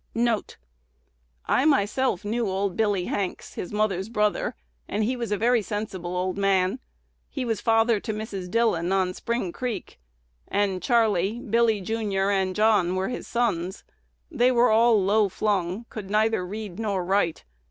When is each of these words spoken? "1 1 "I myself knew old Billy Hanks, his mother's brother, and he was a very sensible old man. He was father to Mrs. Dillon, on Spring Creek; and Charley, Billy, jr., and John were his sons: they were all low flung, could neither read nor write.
"1 0.13 0.25
1 0.25 0.43
"I 1.45 1.63
myself 1.63 2.25
knew 2.25 2.47
old 2.49 2.75
Billy 2.75 3.05
Hanks, 3.05 3.53
his 3.53 3.71
mother's 3.71 4.09
brother, 4.09 4.55
and 4.87 5.03
he 5.03 5.15
was 5.15 5.31
a 5.31 5.37
very 5.37 5.61
sensible 5.61 6.17
old 6.17 6.39
man. 6.39 6.79
He 7.29 7.45
was 7.45 7.61
father 7.61 7.99
to 7.99 8.11
Mrs. 8.11 8.49
Dillon, 8.49 8.91
on 8.91 9.13
Spring 9.13 9.51
Creek; 9.51 9.99
and 10.47 10.81
Charley, 10.81 11.39
Billy, 11.39 11.81
jr., 11.81 12.31
and 12.31 12.55
John 12.55 12.95
were 12.95 13.09
his 13.09 13.27
sons: 13.27 13.83
they 14.31 14.51
were 14.51 14.71
all 14.71 14.99
low 15.05 15.29
flung, 15.29 15.85
could 15.89 16.09
neither 16.09 16.43
read 16.43 16.79
nor 16.79 17.05
write. 17.05 17.43